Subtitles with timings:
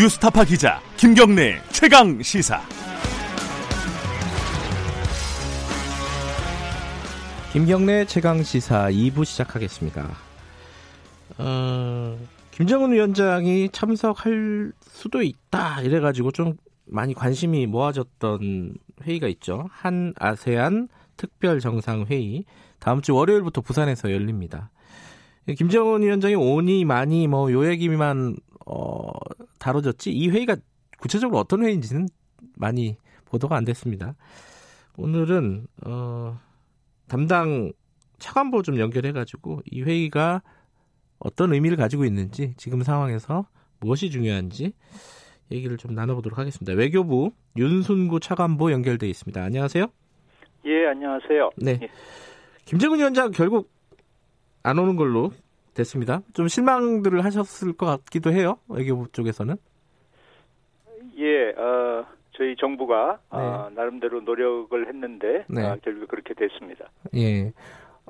[0.00, 2.62] 뉴스타파 기자 김경래 최강 시사.
[7.52, 10.08] 김경래 최강 시사 2부 시작하겠습니다.
[11.36, 12.18] 어,
[12.50, 16.54] 김정은 위원장이 참석할 수도 있다 이래가지고 좀
[16.86, 18.72] 많이 관심이 모아졌던
[19.02, 19.68] 회의가 있죠.
[19.70, 20.88] 한 아세안
[21.18, 22.46] 특별 정상 회의
[22.78, 24.70] 다음 주 월요일부터 부산에서 열립니다.
[25.58, 28.36] 김정은 위원장이 오니 많이 뭐 요 얘기만
[28.70, 29.10] 어,
[29.58, 30.56] 다뤄졌지 이 회의가
[30.98, 32.06] 구체적으로 어떤 회의인지는
[32.56, 34.14] 많이 보도가 안 됐습니다.
[34.96, 36.38] 오늘은 어,
[37.08, 37.72] 담당
[38.18, 40.42] 차관보 좀 연결해가지고 이 회의가
[41.18, 43.46] 어떤 의미를 가지고 있는지 지금 상황에서
[43.80, 44.72] 무엇이 중요한지
[45.50, 46.72] 얘기를 좀 나눠보도록 하겠습니다.
[46.72, 49.42] 외교부 윤순구 차관보 연결돼 있습니다.
[49.42, 49.86] 안녕하세요.
[50.66, 51.50] 예, 안녕하세요.
[51.56, 51.78] 네.
[51.82, 51.88] 예.
[52.66, 53.70] 김정은 위원장 결국
[54.62, 55.32] 안 오는 걸로
[55.74, 56.22] 됐습니다.
[56.32, 58.58] 좀 실망들을 하셨을 것 같기도 해요.
[58.68, 59.56] 외교부 쪽에서는.
[61.18, 63.38] 예, 어, 저희 정부가 네.
[63.38, 65.62] 어, 나름대로 노력을 했는데 네.
[65.62, 66.90] 어, 결국 그렇게 됐습니다.
[67.14, 67.52] 예.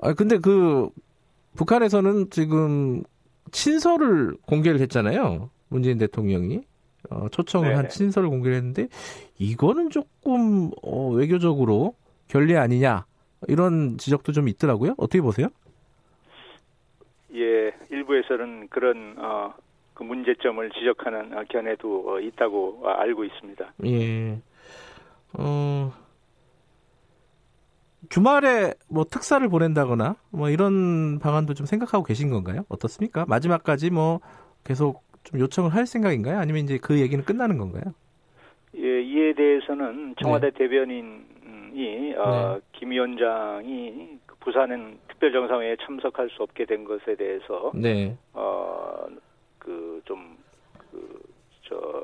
[0.01, 0.89] 아 근데 그
[1.57, 3.03] 북한에서는 지금
[3.51, 5.51] 친서를 공개를 했잖아요.
[5.69, 6.61] 문재인 대통령이
[7.11, 7.75] 어, 초청을 네.
[7.75, 8.89] 한 친서를 공개를 했는데
[9.39, 11.95] 이거는 조금 어, 외교적으로
[12.29, 13.07] 결례 아니냐
[13.49, 14.95] 이런 지적도 좀 있더라고요.
[14.97, 15.49] 어떻게 보세요?
[17.35, 19.55] 예, 일부에서는 그런 어,
[19.95, 23.73] 그 문제점을 지적하는 어, 견해도 어, 있다고 어, 알고 있습니다.
[23.87, 24.39] 예.
[25.35, 25.93] 어,
[28.09, 32.65] 주말에 뭐 특사를 보낸다거나 뭐 이런 방안도 좀 생각하고 계신 건가요?
[32.69, 33.25] 어떻습니까?
[33.29, 34.21] 마지막까지 뭐
[34.65, 36.39] 계속 좀 요청을 할 생각인가요?
[36.39, 37.95] 아니면 이제 그 얘기는 끝나는 건가요?
[38.77, 40.59] 예, 이에 대해서는 청와대 네.
[40.59, 48.17] 대변인이 어, 김 위원장이 그 부산은 특별정상회의에 참석할 수 없게 된 것에 대해서 네.
[48.33, 49.07] 어,
[49.59, 50.37] 그, 좀,
[50.91, 51.21] 그,
[51.69, 52.03] 저,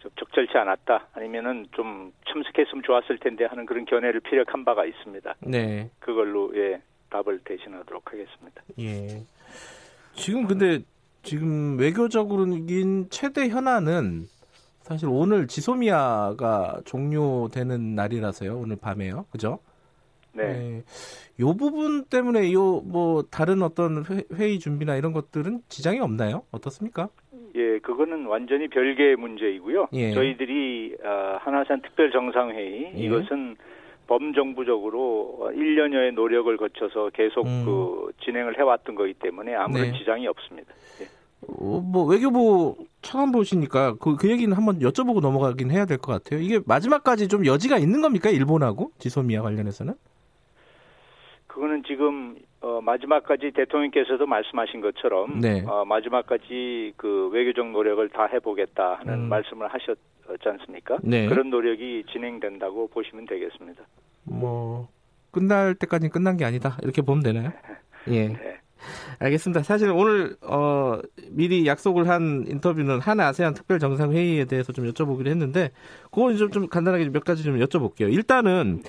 [0.00, 1.08] 적- 적절치 않았다.
[1.12, 5.34] 아니면은 좀 참석했으면 좋았을 텐데 하는 그런 견해를 피력한 바가 있습니다.
[5.46, 5.90] 네.
[6.00, 8.62] 그걸로, 예, 답을 대신하도록 하겠습니다.
[8.80, 9.22] 예.
[10.14, 10.80] 지금 근데
[11.22, 14.26] 지금 외교적으로는 최대 현안은
[14.82, 18.58] 사실 오늘 지소미아가 종료되는 날이라서요.
[18.58, 19.26] 오늘 밤에요.
[19.30, 19.60] 그죠?
[20.32, 20.82] 네.
[21.40, 26.42] 요 부분 때문에 요 뭐 다른 어떤 회- 회의 준비나 이런 것들은 지장이 없나요?
[26.52, 27.08] 어떻습니까?
[27.56, 29.88] 예, 그거는 완전히 별개의 문제이고요.
[29.94, 30.12] 예.
[30.12, 32.98] 저희들이, 어, 한화산 특별 정상회의, 예.
[32.98, 33.56] 이것은
[34.06, 37.64] 범정부적으로 1년여의 노력을 거쳐서 계속 음.
[37.64, 39.98] 그 진행을 해왔던 거기 때문에 아무런 네.
[39.98, 40.72] 지장이 없습니다.
[41.00, 41.06] 예.
[41.48, 46.40] 어, 뭐 외교부 차관 보시니까 그, 그 얘기는 한번 여쭤보고 넘어가긴 해야 될 것 같아요.
[46.40, 48.30] 이게 마지막까지 좀 여지가 있는 겁니까?
[48.30, 49.94] 일본하고 지소미아 관련해서는?
[51.52, 55.64] 그거는 지금 어, 마지막까지 대통령께서도 말씀하신 것처럼 네.
[55.66, 59.28] 어, 마지막까지 그 외교적 노력을 다 해보겠다 하는 음.
[59.28, 60.98] 말씀을 하셨지 않습니까?
[61.02, 61.26] 네.
[61.26, 63.82] 그런 노력이 진행된다고 보시면 되겠습니다.
[64.24, 64.88] 뭐
[65.32, 67.50] 끝날 때까지는 끝난 게 아니다 이렇게 보면 되나요?
[68.08, 68.28] 예.
[68.28, 68.59] 네.
[69.18, 69.62] 알겠습니다.
[69.62, 70.98] 사실 오늘 어,
[71.30, 75.70] 미리 약속을 한 인터뷰는 한 아세안 특별 정상 회의에 대해서 좀 여쭤보기로 했는데
[76.10, 78.12] 그건 좀, 좀 간단하게 몇 가지 좀 여쭤볼게요.
[78.12, 78.82] 일단은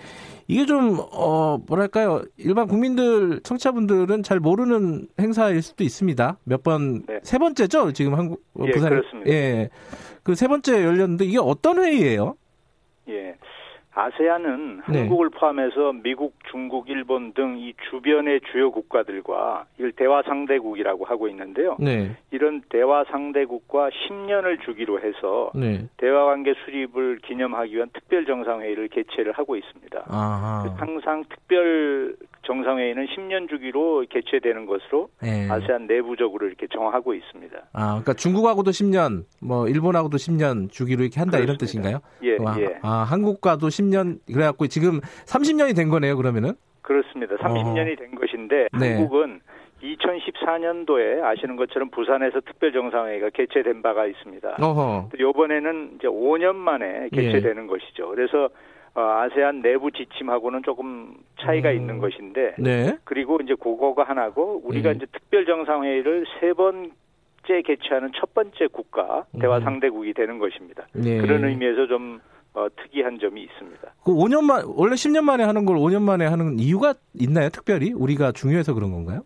[0.48, 6.38] 이게 좀 어, 뭐랄까요 일반 국민들 청취자분들은 잘 모르는 행사일 수도 있습니다.
[6.44, 7.38] 몇 번세 네.
[7.38, 9.30] 번째죠 지금 한국 어, 예, 그렇습니다.
[9.32, 9.70] 예.
[10.24, 12.36] 그 세 번째 열렸는데 이게 어떤 회의예요?
[13.10, 13.36] 예.
[13.94, 15.00] 아세안은 네.
[15.00, 21.78] 한국을 포함해서 미국, 중국, 일본 등 이 주변의 주요 국가들과 이걸 대화 상대국이라고 하고 있는데요.
[21.80, 28.88] 네, 이런 대화 상대국과 10년을 주기로 해서 네, 대화 관계 수립을 기념하기 위한 특별 정상회의를
[28.88, 30.06] 개최를 하고 있습니다.
[30.08, 35.48] 아하, 항상 특별 정상회의는 10년 주기로 개최되는 것으로 예.
[35.50, 37.58] 아세안 내부적으로 이렇게 정하고 있습니다.
[37.74, 42.00] 아, 그러니까 중국하고도 10년, 뭐 일본하고도 10년 주기로 이렇게 한다 이런 그렇습니다.
[42.00, 42.02] 뜻인가요?
[42.24, 42.80] 예, 아, 예.
[42.82, 46.18] 아, 한국과도 10년 그래갖고 지금 30년이 된 거네요.
[46.18, 46.54] 그러면은.
[46.82, 47.36] 그렇습니다.
[47.36, 48.96] 30년이 된 것인데 네.
[48.96, 49.40] 한국은
[49.84, 54.58] 2014년도에 아시는 것처럼 부산에서 특별 정상회의가 개최된 바가 있습니다.
[54.60, 55.10] 어허.
[55.12, 58.10] 또 이번에는 이제 5년 만에 개최되는 것이죠.
[58.10, 58.50] 그래서
[58.94, 61.76] 어, 아세안 내부 지침하고는 조금 차이가 음.
[61.76, 62.98] 있는 것인데 네.
[63.06, 64.94] 그리고 이제 그거가 하나고 우리가 예.
[64.94, 66.92] 이제 특별 정상회의를 세 번째
[67.66, 69.64] 개최하는 첫 번째 국가 대화 음.
[69.64, 70.88] 상대국이 되는 것입니다.
[70.94, 71.20] 네.
[71.20, 72.20] 그런 의미에서 좀
[72.54, 73.94] 어, 특이한 점이 있습니다.
[74.04, 77.48] 그 5년 만 원래 10년 만에 하는 걸 5년 만에 하는 이유가 있나요?
[77.48, 79.22] 특별히 우리가 중요해서 그런 건가요?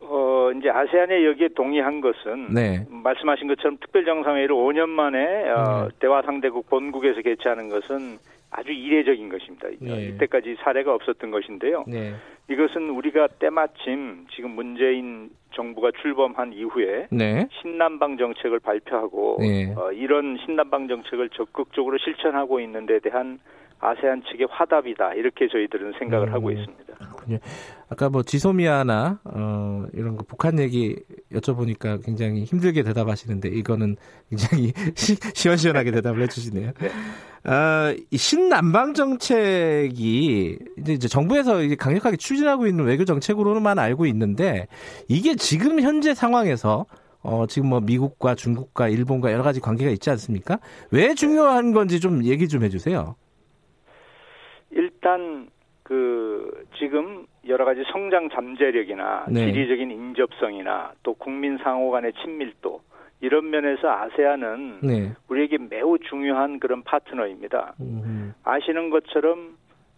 [0.00, 2.84] 어, 이제 아세안에 여기에 동의한 것은 네.
[2.90, 5.96] 말씀하신 것처럼 특별 정상회의를 5년 만에 어, 네.
[6.00, 8.18] 대화 상대국 본국에서 개최하는 것은
[8.56, 9.68] 아주 이례적인 것입니다.
[9.78, 10.08] 네.
[10.08, 11.84] 이때까지 사례가 없었던 것인데요.
[11.86, 12.14] 네.
[12.48, 17.46] 이것은 우리가 때마침 지금 문재인 정부가 출범한 이후에 네.
[17.60, 19.74] 신남방 정책을 발표하고 네.
[19.76, 23.38] 어, 이런 신남방 정책을 적극적으로 실천하고 있는 데 대한
[23.78, 26.32] 아세안 측의 화답이다 이렇게 저희들은 생각을 음.
[26.32, 26.94] 하고 있습니다.
[26.94, 27.38] 그렇군요.
[27.90, 30.96] 아까 뭐 지소미아나 어, 이런 거 북한 얘기
[31.32, 33.96] 여쭤보니까 굉장히 힘들게 대답하시는데 이거는
[34.30, 36.72] 굉장히 시, 시원시원하게 대답을 해주시네요.
[36.80, 36.90] 네.
[37.44, 44.66] 아, 이 신남방 정책이 이제 정부에서 이제 강력하게 추진하고 있는 외교 정책으로만 알고 있는데
[45.08, 46.86] 이게 지금 현재 상황에서
[47.22, 50.60] 어, 지금 뭐 미국과 중국과 일본과 여러 가지 관계가 있지 않습니까?
[50.90, 53.16] 왜 중요한 건지 좀 얘기 좀 해주세요.
[54.70, 55.48] 일단
[55.86, 59.52] 그 지금 여러 가지 성장 잠재력이나 네.
[59.52, 62.80] 지리적인 인접성이나 또 국민 상호 간의 친밀도
[63.20, 65.12] 이런 면에서 아세안은 네.
[65.28, 67.74] 우리에게 매우 중요한 그런 파트너입니다.
[67.80, 69.56] 음, 아시는 것처럼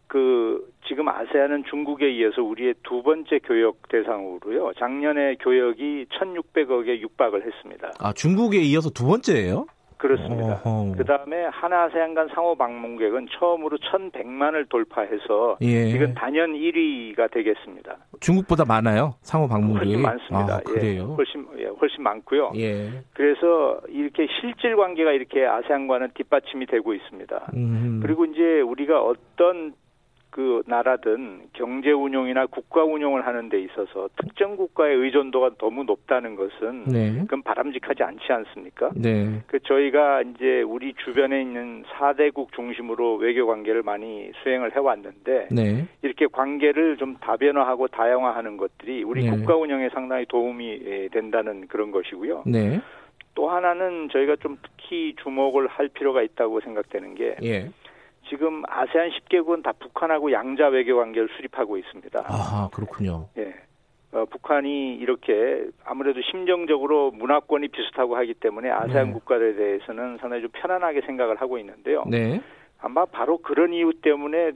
[0.08, 4.74] 그 지금 아세안은 중국에 이어서 우리의 두 번째 교역 대상으로요.
[4.78, 7.92] 작년에 교역이 1,600억에 육박을 했습니다.
[7.98, 9.64] 아 중국에 이어서 두 번째예요?
[9.98, 10.62] 그렇습니다.
[10.96, 15.90] 그 다음에 하나아세안 간 상호 방문객은 처음으로 1,100만을 돌파해서 예.
[15.90, 17.96] 이건 단연 1위가 되겠습니다.
[18.20, 19.14] 중국보다 많아요.
[19.20, 19.94] 상호 방문객이.
[19.94, 20.56] 훨씬 많습니다.
[20.56, 21.02] 아, 그래요.
[21.02, 22.52] 예, 훨씬 예, 훨씬 많고요.
[22.56, 22.88] 예.
[23.12, 27.50] 그래서 이렇게 실질 관계가 이렇게 아세안과는 뒷받침이 되고 있습니다.
[27.54, 28.00] 음.
[28.02, 29.74] 그리고 이제 우리가 어떤
[30.38, 36.84] 그 나라든 경제 운용이나 국가 운용을 하는 데 있어서 특정 국가의 의존도가 너무 높다는 것은
[36.84, 37.18] 네.
[37.22, 38.90] 그건 바람직하지 않지 않습니까?
[38.94, 39.42] 네.
[39.48, 45.88] 그 저희가 이제 우리 주변에 있는 4대국 중심으로 외교 관계를 많이 수행을 해 왔는데 네.
[46.02, 49.30] 이렇게 관계를 좀 다변화하고 다양화하는 것들이 우리 네.
[49.32, 52.44] 국가 운영에 상당히 도움이 예, 된다는 그런 것이고요.
[52.46, 52.80] 네.
[53.34, 57.70] 또 하나는 저희가 좀 특히 주목을 할 필요가 있다고 생각되는 게 예.
[58.28, 62.24] 지금 아세안 10개국은 다 북한하고 양자 외교 관계를 수립하고 있습니다.
[62.26, 63.28] 아, 그렇군요.
[63.38, 63.54] 예.
[64.12, 69.12] 어, 북한이 이렇게 아무래도 심정적으로 문화권이 비슷하고 하기 때문에 아세안 네.
[69.12, 72.04] 국가들에 대해서는 상당히 좀 편안하게 생각을 하고 있는데요.
[72.06, 72.40] 네.
[72.80, 74.52] 아마 바로 그런 이유 때문에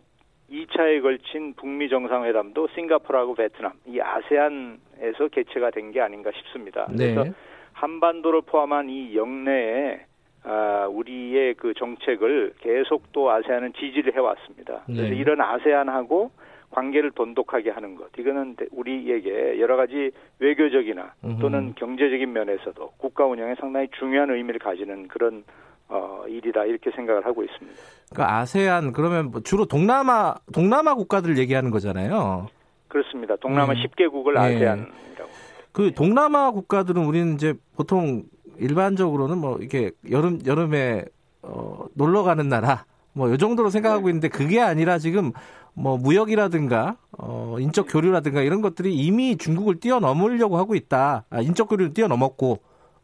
[0.50, 6.86] 2차에 걸친 북미 정상회담도 싱가포르하고 베트남, 이 아세안에서 개최가 된 게 아닌가 싶습니다.
[6.86, 7.32] 그래서 네.
[7.72, 10.04] 한반도를 포함한 이 영내에
[10.44, 14.82] 아, 우리의 그 정책을 계속 또 아세안은 지지를 해왔습니다.
[14.86, 15.14] 그래서 네.
[15.14, 16.30] 이런 아세안하고
[16.70, 21.74] 관계를 돈독하게 하는 것, 이거는 우리에게 여러 가지 외교적이나 또는.
[21.76, 25.44] 경제적인 면에서도 국가 운영에 상당히 중요한 의미를 가지는 그런
[25.88, 27.78] 어, 일이다 이렇게 생각을 하고 있습니다.
[28.10, 32.48] 그러니까 아세안 그러면 뭐 주로 동남아 동남아 국가들 얘기하는 거잖아요.
[32.88, 33.36] 그렇습니다.
[33.36, 33.82] 동남아 네.
[33.84, 34.40] 10개국을 네.
[34.40, 35.30] 아세안이라고.
[35.72, 38.22] 그 동남아 국가들은 우리는 이제 보통
[38.58, 41.04] 일반적으로는 뭐 이렇게 여름 여름에
[41.42, 42.84] 어, 놀러 가는 나라
[43.14, 44.10] 뭐 이 정도로 생각하고 네.
[44.10, 45.32] 있는데 그게 아니라 지금
[45.74, 51.24] 뭐 무역이라든가 어, 인적 교류라든가 이런 것들이 이미 중국을 뛰어넘으려고 하고 있다.
[51.30, 52.58] 아, 인적 교류를 뛰어넘었고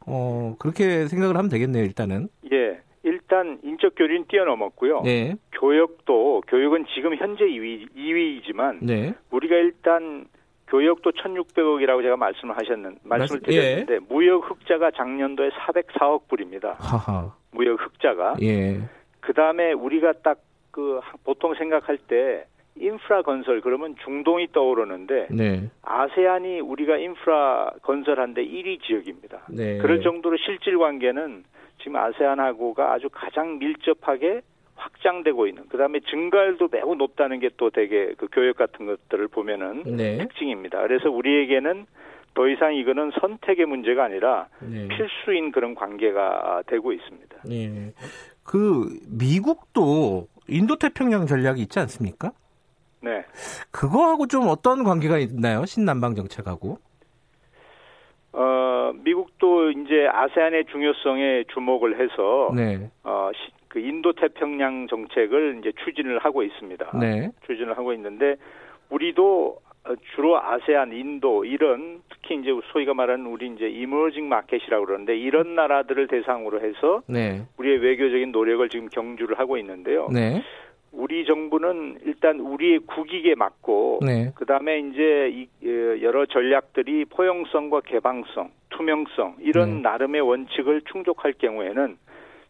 [0.06, 1.84] 어, 그렇게 생각을 하면 되겠네요.
[1.84, 2.28] 일단은.
[2.52, 2.80] 예.
[3.04, 5.02] 일단 인적 교류는 뛰어넘었고요.
[5.02, 5.34] 네.
[5.52, 9.14] 교역도 교육은 지금 현재 2위, 2위이지만 네.
[9.30, 10.26] 우리가 일단
[10.68, 13.60] 교역도 1,600억이라고 제가 말씀을 하셨는 말씀을 말씀- 예.
[13.60, 16.76] 드렸는데 무역 흑자가 작년도에 404억 불입니다.
[16.78, 17.32] 하하.
[17.52, 18.34] 무역 흑자가.
[18.42, 18.78] 예.
[19.20, 20.38] 그다음에 우리가 딱
[20.70, 22.44] 그 보통 생각할 때
[22.76, 25.68] 인프라 건설 그러면 중동이 떠오르는데 네.
[25.82, 29.40] 아세안이 우리가 인프라 건설한데 1위 지역입니다.
[29.48, 29.78] 네.
[29.78, 31.42] 그럴 정도로 실질 관계는
[31.82, 34.42] 지금 아세안하고가 아주 가장 밀접하게
[34.78, 35.68] 확장되고 있는.
[35.68, 40.18] 그다음에 증가율도 매우 높다는 게 또 되게 그 교역 같은 것들을 보면은 네.
[40.18, 40.80] 특징입니다.
[40.82, 41.86] 그래서 우리에게는
[42.34, 44.86] 더 이상 이거는 선택의 문제가 아니라 네.
[44.88, 47.36] 필수인 그런 관계가 되고 있습니다.
[47.50, 47.92] 예.
[48.44, 52.30] 그 미국도 인도 태평양 전략이 있지 않습니까?
[53.00, 53.24] 네.
[53.72, 55.64] 그거하고 좀 어떤 관계가 있나요?
[55.64, 56.78] 신남방 정책하고?
[58.32, 62.90] 어, 미국도 이제 아세안의 중요성에 주목을 해서 네.
[63.02, 66.98] 어, 시- 그 인도 태평양 정책을 이제 추진을 하고 있습니다.
[66.98, 67.30] 네.
[67.46, 68.36] 추진을 하고 있는데
[68.90, 75.16] 우리도 어, 주로 아세안, 인도 이런 특히 이제 소위가 말하는 우리 이제 이머징 마켓이라고 그러는데
[75.16, 77.42] 이런 나라들을 대상으로 해서 네.
[77.58, 80.08] 우리의 외교적인 노력을 지금 경주를 하고 있는데요.
[80.12, 80.42] 네.
[80.90, 84.32] 우리 정부는 일단 우리의 국익에 맞고 네.
[84.34, 89.80] 그다음에 이제 이, 예, 여러 전략들이 포용성과 개방성, 투명성 이런 네.
[89.82, 91.98] 나름의 원칙을 충족할 경우에는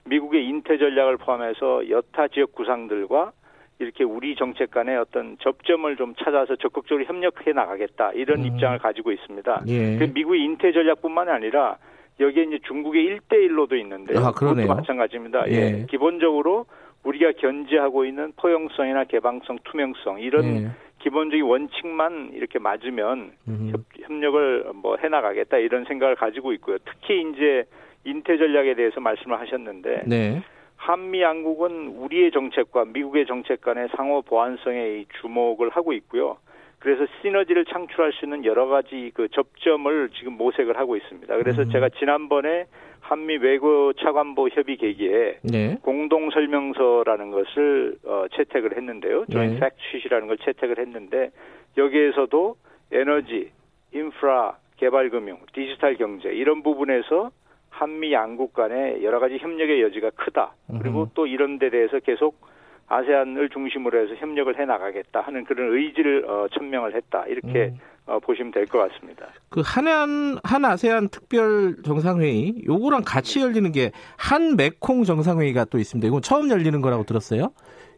[0.09, 3.33] 미국의 인태 전략을 포함해서 여타 지역 구상들과
[3.79, 8.47] 이렇게 우리 정책 간의 어떤 접점을 좀 찾아서 적극적으로 협력해 나가겠다 이런 음.
[8.47, 9.63] 입장을 가지고 있습니다.
[9.69, 9.97] 예.
[9.99, 11.77] 그 미국의 인태 전략뿐만 아니라
[12.19, 14.19] 여기에 이제 중국의 일대일로도 있는데요.
[14.19, 14.33] 아.
[14.33, 15.49] 그것도 마찬가지입니다.
[15.49, 15.53] 예.
[15.53, 15.87] 예.
[15.89, 16.67] 기본적으로
[17.05, 20.71] 우리가 견지하고 있는 포용성이나 개방성, 투명성 이런 예.
[20.99, 23.31] 기본적인 원칙만 이렇게 맞으면
[23.71, 26.79] 협, 협력을 뭐 해나가겠다 이런 생각을 가지고 있고요.
[26.85, 27.65] 특히 이제
[28.09, 30.43] 인태 전략에 대해서 말씀을 하셨는데 네.
[30.77, 36.39] 한미 양국은 우리의 정책과 미국의 정책 간의 상호 보완성에 주목을 하고 있고요.
[36.79, 41.37] 그래서 시너지를 창출할 수 있는 여러 가지 그 접점을 지금 모색을 하고 있습니다.
[41.37, 41.71] 그래서 음.
[41.71, 42.67] 제가 지난번에
[43.01, 45.79] 한미 외교 차관보 협의 계기에 네.
[45.83, 49.27] 공동 설명서라는 것을 어, 채택을 했는데요.
[49.31, 49.61] 조인 네.
[49.61, 51.31] 팩트 쉿이라는 걸 채택을 했는데
[51.77, 52.57] 여기에서도
[52.93, 53.51] 에너지,
[53.93, 57.31] 인프라, 개발금융, 디지털 경제 이런 부분에서
[57.79, 60.53] 한미 양국 간의 여러 가지 협력의 여지가 크다.
[60.81, 61.11] 그리고 음흠.
[61.15, 62.41] 또 이런 데 대해서 계속
[62.89, 67.25] 아세안을 중심으로 해서 협력을 해 나가겠다 하는 그런 의지를 어, 천명을 했다.
[67.27, 67.79] 이렇게 음.
[68.07, 69.29] 어, 보시면 될 것 같습니다.
[69.51, 76.09] 그 한안 한 아세안 특별 정상회의 요거랑 같이 열리는 게 한 메콩 정상회의가 또 있습니다.
[76.09, 77.53] 이건 처음 열리는 거라고 들었어요.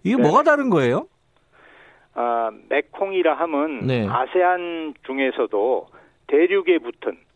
[0.04, 0.22] 이게 네.
[0.22, 1.06] 뭐가 다른 거예요?
[2.14, 4.06] 아, 메콩이라 함은 네.
[4.08, 5.86] 아세안 중에서도
[6.26, 7.29] 대륙에 붙은 아,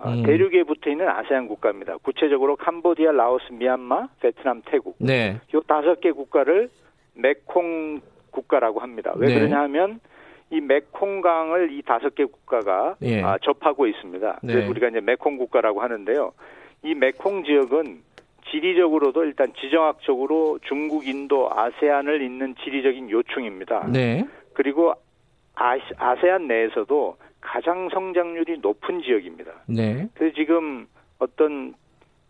[0.00, 0.22] 음.
[0.24, 1.96] 대륙에 붙어 있는 아세안 국가입니다.
[1.98, 5.40] 구체적으로 캄보디아, 라오스, 미얀마, 베트남, 태국 네.
[5.54, 6.68] 요 다섯 개 국가를
[7.14, 9.12] 메콩 국가라고 합니다.
[9.16, 9.34] 왜 네.
[9.34, 10.00] 그러냐 하면
[10.50, 13.22] 이 메콩강을 이 다섯 개 국가가 예.
[13.22, 14.40] 아, 접하고 있습니다.
[14.42, 14.52] 네.
[14.52, 16.32] 그래서 우리가 이제 메콩 국가라고 하는데요.
[16.82, 18.02] 이 메콩 지역은
[18.50, 23.88] 지리적으로도 일단 지정학적으로 중국, 인도, 아세안을 잇는 지리적인 요충입니다.
[23.90, 24.24] 네.
[24.52, 24.92] 그리고
[25.54, 29.52] 아시, 아세안 내에서도 가장 성장률이 높은 지역입니다.
[29.66, 30.08] 네.
[30.14, 30.86] 그래서 지금
[31.18, 31.74] 어떤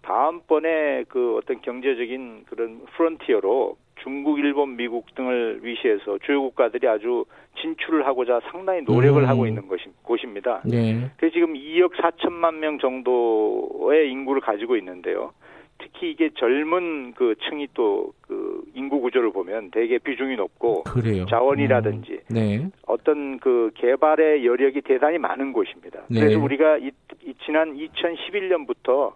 [0.03, 7.25] 다음번에 그 어떤 경제적인 그런 프론티어로 중국, 일본, 미국 등을 위시해서 주요 국가들이 아주
[7.63, 9.29] 진출을 하고자 상당히 노력을 음.
[9.29, 10.61] 하고 있는 것이, 곳입니다.
[10.65, 11.11] 네.
[11.17, 15.33] 그래서 지금 2억 4천만 명 정도의 인구를 가지고 있는데요.
[15.79, 18.44] 특히 이게 젊은 그 층이 또 그
[18.75, 21.27] 인구 구조를 보면 되게 비중이 높고 그래요.
[21.27, 22.35] 자원이라든지 음.
[22.35, 22.69] 네.
[22.87, 26.03] 어떤 그 개발의 여력이 대단히 많은 곳입니다.
[26.09, 26.21] 네.
[26.21, 26.91] 그래서 우리가 이,
[27.23, 29.13] 이 지난 2011년부터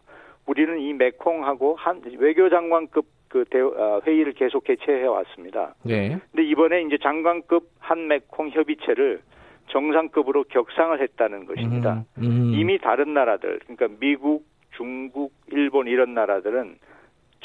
[0.47, 5.75] 우리는 이 메콩하고 한 외교장관급 그 대, 어, 회의를 계속 개최해 왔습니다.
[5.85, 6.19] 네.
[6.33, 9.21] 근데 이번에 이제 장관급 한 메콩 협의체를
[9.69, 12.05] 정상급으로 격상을 했다는 것입니다.
[12.17, 12.55] 음, 음.
[12.55, 14.47] 이미 다른 나라들, 그러니까 미국,
[14.77, 16.77] 중국, 일본 이런 나라들은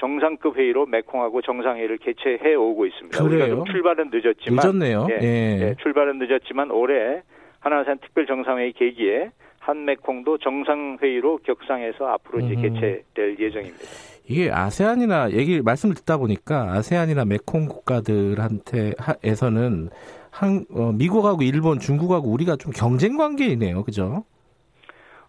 [0.03, 3.23] 정상급 회의로 메콩하고 정상회의를 개최해 오고 있습니다.
[3.23, 3.55] 우리가 그래요?
[3.55, 5.07] 좀 출발은 늦었지만 늦었네요.
[5.11, 5.59] 예, 예.
[5.61, 7.21] 예, 출발은 늦었지만 올해
[7.61, 12.61] 하나산 특별 정상회의 계기에 한메콩도 정상회의로 격상해서 앞으로 이제 음.
[12.61, 13.85] 개최될 예정입니다.
[14.27, 18.91] 이게 아세안이나 얘기 말씀을 듣다 보니까 아세안이나 메콩 국가들한테
[19.23, 19.89] 에서는
[20.31, 23.83] 한 어, 미국하고 일본, 중국하고 우리가 좀 경쟁 관계이네요.
[23.83, 24.25] 그죠?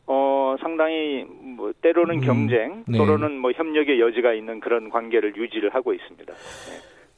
[0.07, 1.25] 어, 상당히
[1.65, 2.99] 뭐 때로는 음, 경쟁, 네.
[2.99, 6.35] 또는 뭐 협력의 여지가 있는 그런 관계를 유지를 하고 있습니다.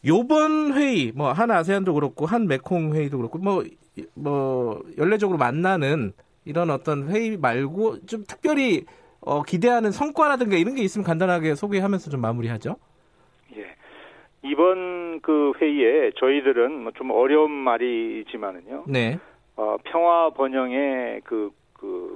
[0.06, 6.12] 요번 회의 뭐 한 아세안도 그렇고 한 메콩 회의도 그렇고 뭐뭐 연례적으로 만나는
[6.44, 8.84] 이런 어떤 회의 말고 좀 특별히
[9.20, 12.76] 어, 기대하는 성과라든가 이런 게 있으면 간단하게 소개하면서 좀 마무리하죠.
[13.56, 13.74] 예.
[14.44, 18.84] 이번 그 회의에 저희들은 뭐 좀 어려운 말이지만은요.
[18.86, 19.18] 네.
[19.56, 21.65] 어, 평화 번영의 그, 그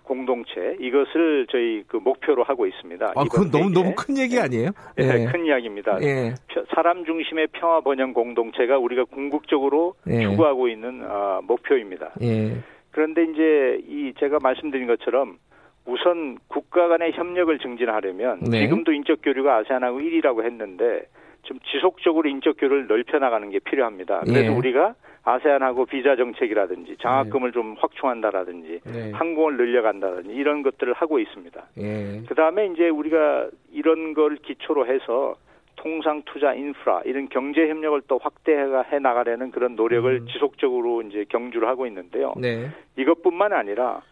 [0.04, 3.12] 공동체 이것을 저희 그 목표로 하고 있습니다.
[3.14, 3.70] 아, 그건 너무.
[3.70, 4.70] 너무 큰 얘기 아니에요?
[4.98, 5.24] 예, 예.
[5.26, 5.98] 큰 이야기입니다.
[6.02, 6.34] 예.
[6.48, 10.22] 펴- 사람 중심의 평화 번영 공동체가 우리가 궁극적으로 예.
[10.22, 12.10] 추구하고 있는 아, 목표입니다.
[12.22, 12.56] 예.
[12.90, 15.38] 그런데 이제 이 제가 말씀드린 것처럼
[15.86, 18.60] 우선 국가 간의 협력을 증진하려면 네.
[18.60, 21.02] 지금도 인적 교류가 아세안하고 1위라고 했는데
[21.42, 24.20] 좀 지속적으로 인적 교류를 넓혀 나가는 게 필요합니다.
[24.26, 24.48] 그래서 예.
[24.48, 29.10] 우리가 아세안하고 비자 정책이라든지 장학금을 좀 확충한다라든지 네.
[29.12, 31.62] 항공을 늘려간다든지 이런 것들을 하고 있습니다.
[31.78, 32.22] 예.
[32.26, 35.36] 그 다음에 이제 우리가 이런 걸 기초로 해서
[35.76, 38.64] 통상 투자 인프라 이런 경제 협력을 또 확대해
[39.00, 40.26] 나가려는 그런 노력을 음.
[40.26, 42.34] 지속적으로 이제 경주를 하고 있는데요.
[42.36, 42.68] 네.
[42.96, 44.02] 이것뿐만 아니라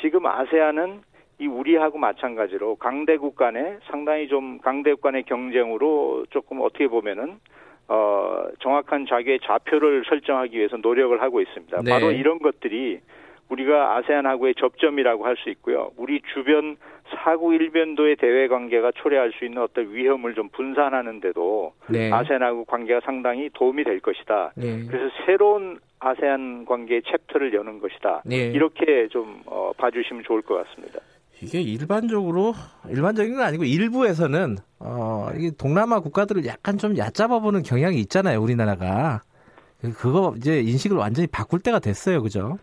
[0.00, 1.02] 지금 아세안은
[1.38, 7.38] 이 우리하고 마찬가지로 강대국 간의 상당히 좀 강대국 간의 경쟁으로 조금 어떻게 보면은
[7.88, 11.82] 어 정확한 자기의 좌표를 설정하기 위해서 노력을 하고 있습니다.
[11.84, 11.90] 네.
[11.90, 13.00] 바로 이런 것들이
[13.48, 15.90] 우리가 아세안하고의 접점이라고 할 수 있고요.
[15.96, 16.76] 우리 주변
[17.22, 22.10] 사구 일변도의 대외 관계가 초래할 수 있는 어떤 위험을 좀 분산하는데도 네.
[22.12, 24.52] 아세안하고 관계가 상당히 도움이 될 것이다.
[24.56, 24.84] 네.
[24.88, 28.22] 그래서 새로운 아세안 관계의 챕터를 여는 것이다.
[28.24, 28.50] 네.
[28.52, 30.98] 이렇게 좀 어, 봐주시면 좋을 것 같습니다.
[31.42, 32.54] 이게 일반적으로
[32.88, 39.20] 일반적인 건 아니고 일부에서는 어 이게 동남아 국가들을 약간 좀 얕잡아 보는 경향이 있잖아요, 우리나라가.
[39.98, 42.22] 그거 이제 인식을 완전히 바꿀 때가 됐어요.
[42.22, 42.58] 그죠?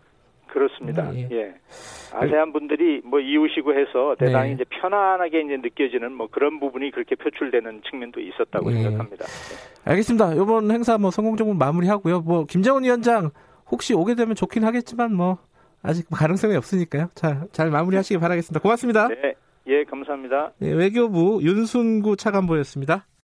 [0.48, 1.10] 그렇습니다.
[1.10, 1.28] 음, 예.
[1.36, 1.54] 예.
[2.12, 4.54] 아세안 분들이 뭐 이웃이고 해서 대단히 네.
[4.54, 8.82] 이제 편안하게 이제 느껴지는 뭐 그런 부분이 그렇게 표출되는 측면도 있었다고 예.
[8.82, 9.26] 생각합니다.
[9.84, 10.34] 알겠습니다.
[10.34, 12.20] 이번 행사 뭐 성공적으로 마무리하고요.
[12.20, 13.30] 뭐 김정은 위원장
[13.70, 15.38] 혹시 오게 되면 좋긴 하겠지만 뭐
[15.84, 17.10] 아직 가능성이 없으니까요.
[17.14, 18.60] 자, 잘 마무리하시기 바라겠습니다.
[18.60, 19.08] 고맙습니다.
[19.08, 19.34] 네,
[19.66, 20.52] 예, 감사합니다.
[20.58, 23.06] 네, 외교부 윤순구 차관보였습니다.